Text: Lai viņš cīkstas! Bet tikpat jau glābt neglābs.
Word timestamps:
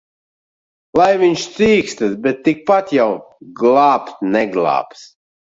Lai 0.99 1.09
viņš 1.23 1.43
cīkstas! 1.57 2.15
Bet 2.25 2.41
tikpat 2.49 2.95
jau 3.01 3.07
glābt 3.63 4.27
neglābs. 4.37 5.07